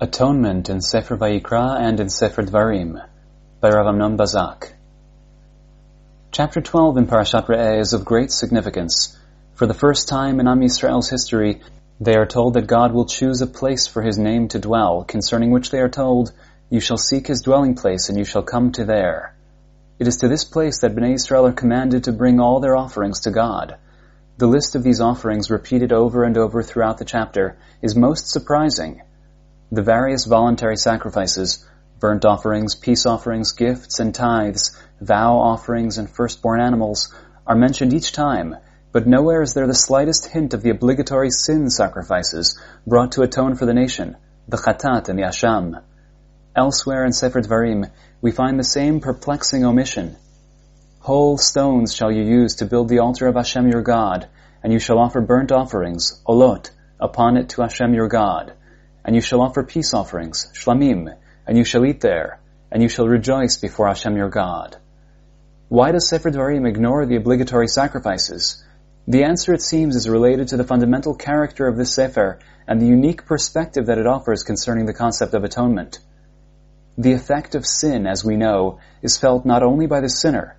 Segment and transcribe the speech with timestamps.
[0.00, 3.00] Atonement in Sefer Vayikra and in Sefer Dvarim
[3.60, 4.72] by Rav Amnon Bazak.
[6.32, 9.16] Chapter 12 in Parashat Re'eh is of great significance.
[9.54, 11.62] For the first time in Am Yisrael's history,
[12.00, 15.52] they are told that God will choose a place for His name to dwell, concerning
[15.52, 16.32] which they are told,
[16.70, 19.36] You shall seek His dwelling place, and you shall come to there.
[20.00, 23.20] It is to this place that Bnei Israel are commanded to bring all their offerings
[23.20, 23.76] to God.
[24.38, 29.00] The list of these offerings, repeated over and over throughout the chapter, is most surprising.
[29.74, 31.66] The various voluntary sacrifices,
[31.98, 37.12] burnt offerings, peace offerings, gifts and tithes, vow offerings, and firstborn animals,
[37.44, 38.54] are mentioned each time,
[38.92, 42.56] but nowhere is there the slightest hint of the obligatory sin sacrifices
[42.86, 44.16] brought to atone for the nation,
[44.46, 45.82] the chatat and the asham.
[46.54, 50.14] Elsewhere in Sefer Dvarim, we find the same perplexing omission.
[51.00, 54.28] Whole stones shall you use to build the altar of Hashem your God,
[54.62, 58.52] and you shall offer burnt offerings, olot, upon it to Hashem your God.
[59.04, 61.14] And you shall offer peace offerings, shlamim,
[61.46, 62.40] and you shall eat there,
[62.70, 64.76] and you shall rejoice before Hashem your God.
[65.68, 68.64] Why does Sefer Dvarim ignore the obligatory sacrifices?
[69.06, 72.86] The answer, it seems, is related to the fundamental character of this Sefer and the
[72.86, 75.98] unique perspective that it offers concerning the concept of atonement.
[76.96, 80.56] The effect of sin, as we know, is felt not only by the sinner,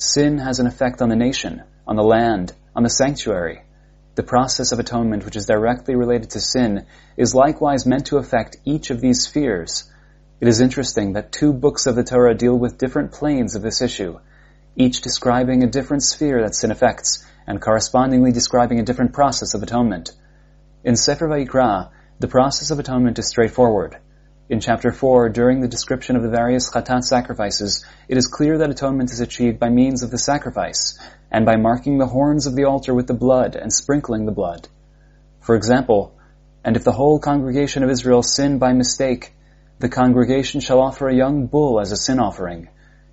[0.00, 3.62] Sin has an effect on the nation, on the land, on the sanctuary.
[4.18, 8.56] The process of atonement, which is directly related to sin, is likewise meant to affect
[8.64, 9.88] each of these spheres.
[10.40, 13.80] It is interesting that two books of the Torah deal with different planes of this
[13.80, 14.18] issue,
[14.74, 19.62] each describing a different sphere that sin affects, and correspondingly describing a different process of
[19.62, 20.10] atonement.
[20.82, 23.98] In Sefer Vayikra, the process of atonement is straightforward.
[24.50, 28.70] In chapter 4, during the description of the various chatat sacrifices, it is clear that
[28.70, 30.98] atonement is achieved by means of the sacrifice,
[31.30, 34.66] and by marking the horns of the altar with the blood and sprinkling the blood.
[35.40, 36.14] For example,
[36.64, 39.34] and if the whole congregation of Israel sin by mistake,
[39.80, 42.68] the congregation shall offer a young bull as a sin offering,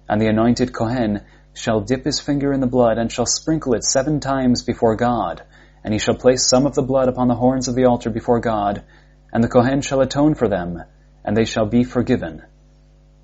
[0.08, 1.20] and the anointed Kohen
[1.54, 5.42] shall dip his finger in the blood and shall sprinkle it seven times before God,
[5.84, 8.40] and he shall place some of the blood upon the horns of the altar before
[8.40, 8.86] God,
[9.34, 10.82] and the Kohen shall atone for them,
[11.26, 12.44] and they shall be forgiven.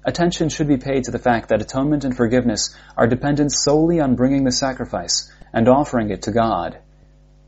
[0.04, 4.16] Attention should be paid to the fact that atonement and forgiveness are dependent solely on
[4.16, 6.80] bringing the sacrifice and offering it to God.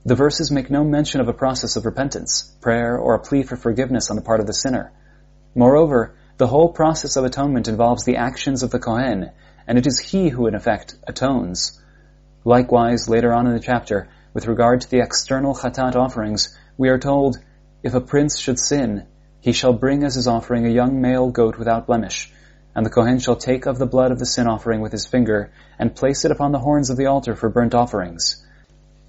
[0.06, 3.56] The verses make no mention of a process of repentance, prayer, or a plea for
[3.56, 4.92] forgiveness on the part of the sinner.
[5.56, 9.32] Moreover, the whole process of atonement involves the actions of the Kohen,
[9.68, 11.82] and it is he who in effect atones.
[12.44, 17.00] Likewise, later on in the chapter, with regard to the external chatat offerings, we are
[17.00, 17.38] told,
[17.82, 19.08] if a prince should sin,
[19.44, 22.32] he shall bring as his offering a young male goat without blemish,
[22.74, 25.52] and the Kohen shall take of the blood of the sin offering with his finger,
[25.78, 28.42] and place it upon the horns of the altar for burnt offerings.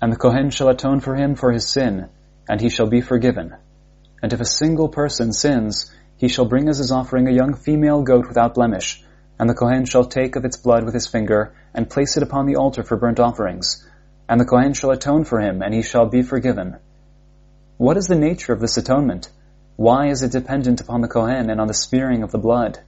[0.02, 2.08] And the Kohen shall atone for him for his sin,
[2.48, 3.54] and he shall be forgiven.
[4.20, 8.02] And if a single person sins, he shall bring as his offering a young female
[8.02, 9.04] goat without blemish,
[9.38, 12.46] and the Kohen shall take of its blood with his finger, and place it upon
[12.46, 13.88] the altar for burnt offerings.
[14.28, 16.78] And the Kohen shall atone for him, and he shall be forgiven.
[17.76, 19.30] What is the nature of this atonement?
[19.76, 22.78] Why is it dependent upon the Kohen and on the smearing of the blood?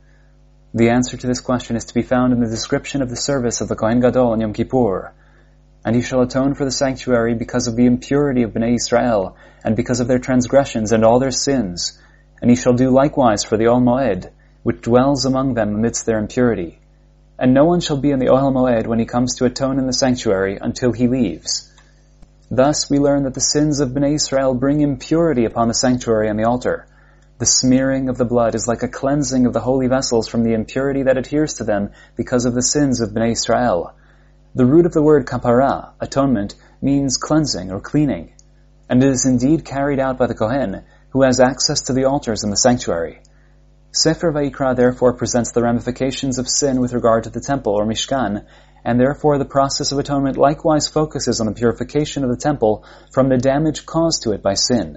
[0.73, 3.61] The answer to this question is to be found in the description of the service
[3.61, 5.13] of the Kohen Gadol on Yom Kippur.
[5.85, 9.75] And he shall atone for the sanctuary because of the impurity of Bnei Israel, and
[9.75, 12.01] because of their transgressions and all their sins.
[12.41, 14.31] And he shall do likewise for the Ohel Moed,
[14.63, 16.79] which dwells among them amidst their impurity.
[17.37, 19.89] And no one shall be in the Ohel Moed when he comes to atone in
[19.89, 21.73] the sanctuary until he leaves.
[22.51, 26.39] Thus we learn that the sins of Bnei Israel bring impurity upon the sanctuary and
[26.39, 26.87] the altar.
[27.39, 30.55] The smearing of the blood is like a cleansing of the holy vessels from the
[30.55, 33.95] impurity that adheres to them because of the sins of Bnei Israel.
[34.55, 38.33] The root of the word kapara, atonement, means cleansing or cleaning,
[38.89, 42.45] and it is indeed carried out by the Kohen, who has access to the altars
[42.45, 43.23] in the sanctuary.
[43.91, 48.45] Sefer Vayikra therefore presents the ramifications of sin with regard to the temple or Mishkan
[48.87, 53.29] and therefore the process of atonement likewise focuses on the purification of the temple from
[53.29, 54.97] the damage caused to it by sin.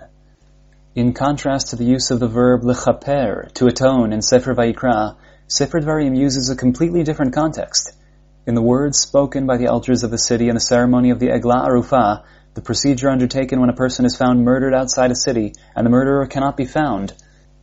[0.94, 5.16] In contrast to the use of the verb lechaper, to atone in Sefer Vayikra,
[5.48, 7.92] Sefer Dvarim uses a completely different context.
[8.46, 11.32] In the words spoken by the elders of the city in the ceremony of the
[11.32, 12.24] Eglah Arufah,
[12.54, 16.28] the procedure undertaken when a person is found murdered outside a city and the murderer
[16.28, 17.14] cannot be found,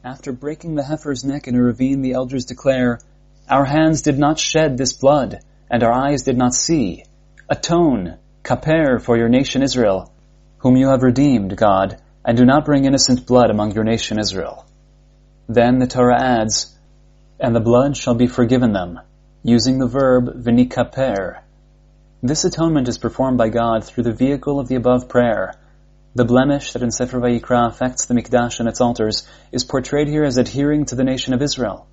[0.03, 2.99] after breaking the heifer's neck in a ravine, the elders declare,
[3.49, 5.39] Our hands did not shed this blood,
[5.71, 7.05] and our eyes did not see.
[7.49, 10.13] Atone, kaper for your nation Israel,
[10.59, 14.67] whom you have redeemed, God, and do not bring innocent blood among your nation Israel.
[15.49, 16.77] Then the Torah adds,
[17.39, 19.01] and the blood shall be forgiven them,
[19.43, 21.41] using the verb vinikaper.
[22.23, 25.55] This atonement is performed by God through the vehicle of the above prayer.
[26.15, 30.25] The blemish that in Sefer Vayikra affects the Mikdash and its altars is portrayed here
[30.25, 31.87] as adhering to the nation of Israel.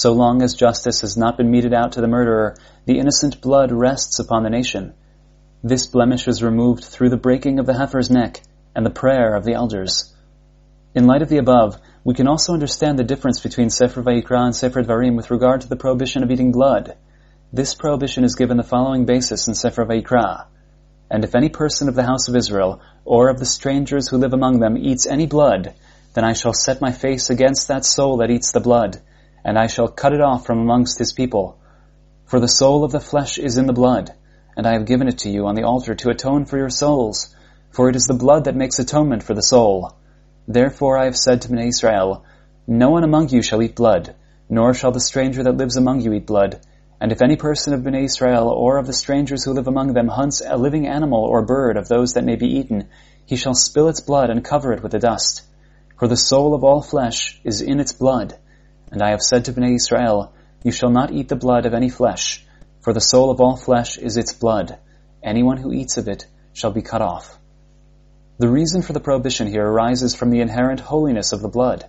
[0.00, 2.54] So long as justice has not been meted out to the murderer,
[2.84, 4.94] the innocent blood rests upon the nation.
[5.64, 8.40] This blemish is removed through the breaking of the heifer's neck
[8.76, 10.14] and the prayer of the elders.
[10.94, 14.54] In light of the above, we can also understand the difference between Sefer Vayikra and
[14.54, 16.94] Sefer Dvarim with regard to the prohibition of eating blood.
[17.52, 20.46] This prohibition is given the following basis in Sefer Vayikra.
[21.10, 24.32] And if any person of the house of Israel, or of the strangers who live
[24.32, 25.74] among them, eats any blood,
[26.14, 29.00] then I shall set my face against that soul that eats the blood,
[29.48, 31.58] and I shall cut it off from amongst his people.
[32.26, 34.12] For the soul of the flesh is in the blood,
[34.54, 37.34] and I have given it to you on the altar to atone for your souls,
[37.70, 39.94] for it is the blood that makes atonement for the soul.
[40.46, 42.24] Therefore I have said to Bnei Israel,
[42.66, 44.14] No one among you shall eat blood,
[44.50, 46.60] nor shall the stranger that lives among you eat blood,
[47.00, 50.08] and if any person of Bnei Israel or of the strangers who live among them
[50.08, 52.88] hunts a living animal or bird of those that may be eaten,
[53.24, 55.42] he shall spill its blood and cover it with the dust.
[55.98, 58.36] For the soul of all flesh is in its blood.
[58.90, 60.32] And I have said to Bnei Israel,
[60.62, 62.44] You shall not eat the blood of any flesh,
[62.80, 64.78] for the soul of all flesh is its blood.
[65.22, 67.38] Anyone who eats of it shall be cut off.
[68.38, 71.86] The reason for the prohibition here arises from the inherent holiness of the blood,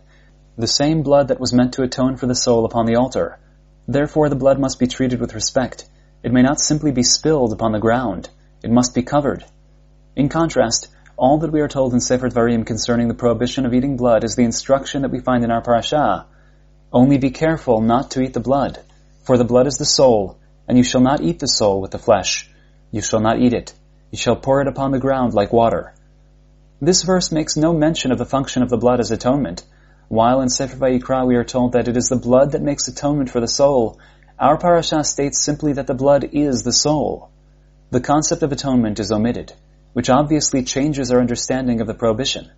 [0.57, 3.39] the same blood that was meant to atone for the soul upon the altar
[3.89, 5.89] Therefore the blood must be treated with respect.
[6.21, 8.29] It may not simply be spilled upon the ground.
[8.61, 9.43] It must be covered.
[10.15, 13.97] In contrast, all that we are told in Sefer Dvarim concerning the prohibition of eating
[13.97, 16.27] blood is the instruction that we find in our parasha.
[16.91, 18.79] Only be careful not to eat the blood,
[19.23, 20.37] for the blood is the soul,
[20.67, 22.49] and you shall not eat the soul with the flesh.
[22.91, 23.73] You shall not eat it.
[24.11, 25.93] You shall pour it upon the ground like water.
[26.81, 29.63] This verse makes no mention of the function of the blood as atonement,
[30.07, 33.29] while in Sefer Vayikra we are told that it is the blood that makes atonement
[33.29, 33.99] for the soul,
[34.39, 37.29] our parasha states simply that the blood is the soul.
[37.91, 39.53] The concept of atonement is omitted,
[39.93, 42.49] which obviously changes our understanding of the prohibition.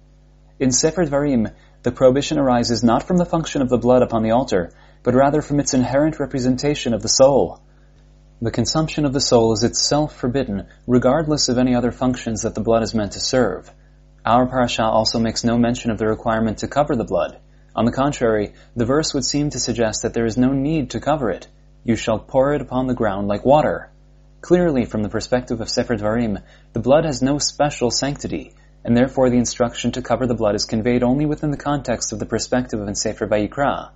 [0.60, 1.52] In Sefer Dvarim,
[1.84, 4.72] the prohibition arises not from the function of the blood upon the altar,
[5.04, 7.60] but rather from its inherent representation of the soul.
[8.42, 12.62] The consumption of the soul is itself forbidden, regardless of any other functions that the
[12.62, 13.72] blood is meant to serve.
[14.24, 17.40] Our parasha also makes no mention of the requirement to cover the blood.
[17.76, 21.00] On the contrary, the verse would seem to suggest that there is no need to
[21.00, 21.48] cover it.
[21.84, 23.90] You shall pour it upon the ground like water.
[24.42, 26.44] Clearly, from the perspective of Sefer Dvarim,
[26.74, 30.66] the blood has no special sanctity, and therefore the instruction to cover the blood is
[30.66, 33.92] conveyed only within the context of the perspective of Sefer Vayikra.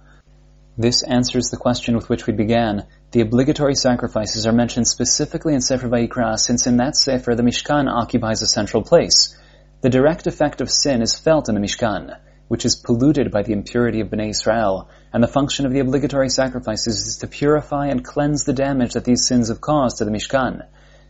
[0.77, 2.85] This answers the question with which we began.
[3.11, 7.89] The obligatory sacrifices are mentioned specifically in Sefer Vayikra, since in that Sefer the Mishkan
[7.89, 9.37] occupies a central place.
[9.81, 12.17] The direct effect of sin is felt in the Mishkan,
[12.49, 16.29] which is polluted by the impurity of Bnei Israel, and the function of the obligatory
[16.29, 20.11] sacrifices is to purify and cleanse the damage that these sins have caused to the
[20.11, 20.65] Mishkan.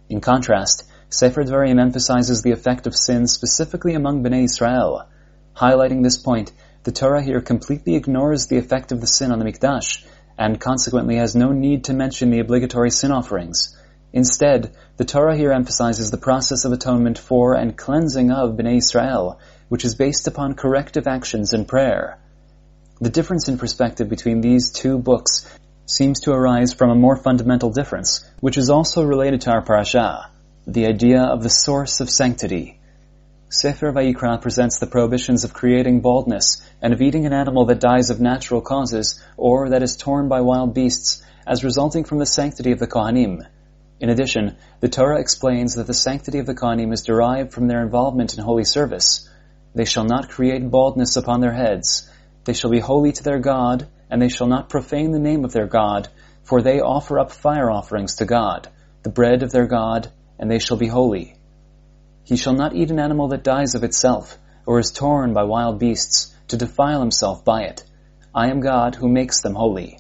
[0.09, 5.07] In contrast, Sefer Dvarim emphasizes the effect of sin specifically among Bnei Israel.
[5.55, 6.51] Highlighting this point,
[6.83, 10.03] the Torah here completely ignores the effect of the sin on the Mikdash,
[10.37, 13.77] and consequently has no need to mention the obligatory sin offerings.
[14.13, 19.39] Instead, the Torah here emphasizes the process of atonement for and cleansing of Bnei Israel,
[19.69, 22.17] which is based upon corrective actions and prayer.
[22.99, 25.45] The difference in perspective between these two books
[25.85, 30.29] seems to arise from a more fundamental difference, which is also related to our parasha,
[30.67, 32.79] the idea of the source of sanctity.
[33.49, 38.09] Sefer Vayikra presents the prohibitions of creating baldness and of eating an animal that dies
[38.09, 42.71] of natural causes or that is torn by wild beasts as resulting from the sanctity
[42.71, 43.45] of the Kohanim,
[43.97, 47.81] in addition, the Torah explains that the sanctity of the Kohanim is derived from their
[47.81, 49.29] involvement in holy service.
[49.73, 52.09] They shall not create baldness upon their heads.
[52.43, 55.53] They shall be holy to their God, and they shall not profane the name of
[55.53, 56.09] their God,
[56.43, 58.67] for they offer up fire offerings to God,
[59.03, 61.35] the bread of their God, and they shall be holy.
[62.23, 65.79] He shall not eat an animal that dies of itself, or is torn by wild
[65.79, 67.83] beasts, to defile himself by it.
[68.33, 69.99] I am God who makes them holy.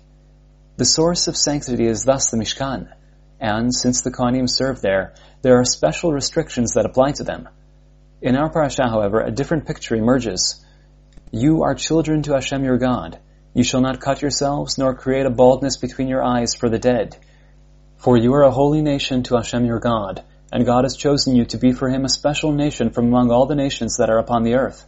[0.77, 2.89] The source of sanctity is thus the Mishkan,
[3.39, 7.47] and since the Kohanim serve there, there are special restrictions that apply to them.
[8.21, 10.65] In our parasha, however, a different picture emerges.
[11.31, 13.19] You are children to Hashem your God.
[13.53, 17.17] You shall not cut yourselves, nor create a baldness between your eyes for the dead.
[18.05, 21.45] For you are a holy nation to Hashem your God, and God has chosen you
[21.45, 24.43] to be for him a special nation from among all the nations that are upon
[24.43, 24.85] the earth.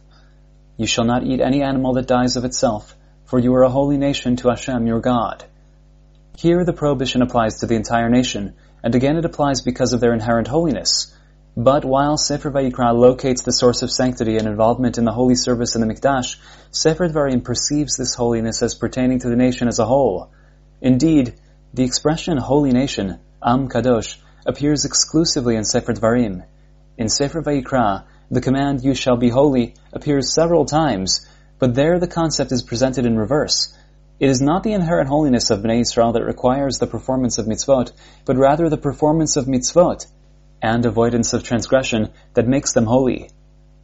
[0.76, 2.94] You shall not eat any animal that dies of itself,
[3.24, 5.44] for you are a holy nation to Hashem your God.
[6.36, 10.14] Here the prohibition applies to the entire nation, and again it applies because of their
[10.14, 11.12] inherent holiness.
[11.56, 15.74] But while Sefer Vayikra locates the source of sanctity and involvement in the holy service
[15.74, 16.36] in the Mikdash,
[16.70, 20.30] Sefer Dvarim perceives this holiness as pertaining to the nation as a whole.
[20.80, 21.34] Indeed,
[21.74, 26.44] the expression holy nation, Am Kadosh, appears exclusively in Sefer Dvarim.
[26.96, 31.26] In Sefer Vayikra, the command, you shall be holy, appears several times,
[31.58, 33.74] but there the concept is presented in reverse.
[34.18, 37.92] It is not the inherent holiness of Bnei Israel that requires the performance of mitzvot,
[38.24, 40.06] but rather the performance of mitzvot
[40.62, 43.30] and avoidance of transgression that makes them holy.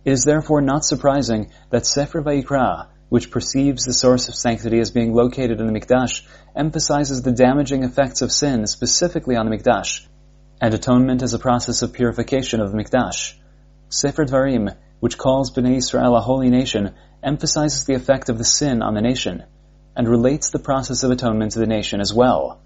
[0.05, 4.91] It is therefore not surprising that Sefer Vayikra, which perceives the source of sanctity as
[4.91, 6.23] being located in the Mikdash,
[6.57, 10.07] emphasizes the damaging effects of sin specifically on the Mikdash,
[10.61, 13.35] and atonement as a process of purification of the Mikdash.
[13.89, 18.83] Sefer Dvarim, which calls Bnei Israel a holy nation, emphasizes the effect of the sin
[18.83, 19.45] on the nation,
[19.97, 22.61] and relates the process of atonement to the nation as well.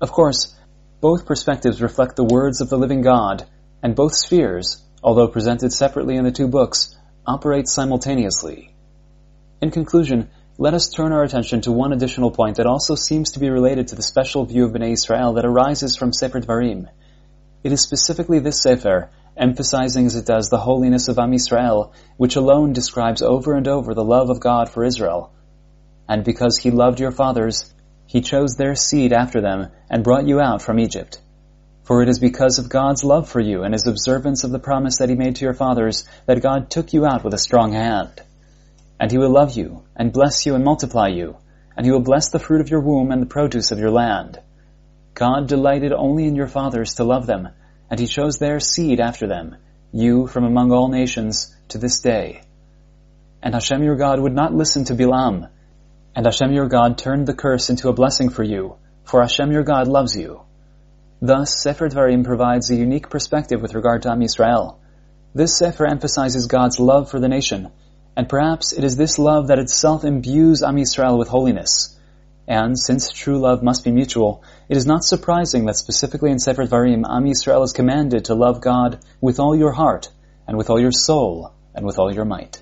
[0.00, 0.54] Of course,
[1.00, 3.44] both perspectives reflect the words of the living God,
[3.82, 6.96] and both spheres, although presented separately in the two books,
[7.26, 8.71] operate simultaneously.
[9.62, 10.28] In conclusion,
[10.58, 13.86] let us turn our attention to one additional point that also seems to be related
[13.86, 16.88] to the special view of Bnei Israel that arises from Sefer Dvarim.
[17.62, 22.34] It is specifically this Sefer, emphasizing as it does the holiness of Am Israel, which
[22.34, 25.30] alone describes over and over the love of God for Israel.
[26.08, 27.72] And because He loved your fathers,
[28.06, 31.20] He chose their seed after them and brought you out from Egypt.
[31.84, 34.98] For it is because of God's love for you and His observance of the promise
[34.98, 38.22] that He made to your fathers that God took you out with a strong hand.
[39.02, 41.36] And he will love you, and bless you, and multiply you,
[41.76, 44.38] and he will bless the fruit of your womb and the produce of your land.
[45.12, 47.48] God delighted only in your fathers to love them,
[47.90, 49.56] and he chose their seed after them,
[49.90, 52.42] you from among all nations, to this day.
[53.42, 55.48] And Hashem your God would not listen to Bilam,
[56.14, 59.64] and Hashem your God turned the curse into a blessing for you, for Hashem your
[59.64, 60.42] God loves you.
[61.20, 64.76] Thus, Sefer Dvarim provides a unique perspective with regard to Am Yisrael.
[65.34, 67.72] This Sefer emphasizes God's love for the nation,
[68.16, 71.98] and perhaps it is this love that itself imbues Am Yisrael with holiness.
[72.46, 76.64] And since true love must be mutual, it is not surprising that specifically in Sefer
[76.64, 80.10] Dvarim, Am Yisrael is commanded to love God with all your heart,
[80.46, 82.61] and with all your soul, and with all your might.